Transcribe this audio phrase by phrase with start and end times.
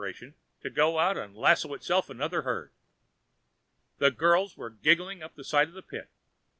[0.61, 2.71] to go out and lasso itself another herd.
[3.99, 6.09] The girls went giggling up the side of the pit.